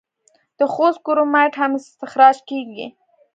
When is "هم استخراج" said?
1.61-2.37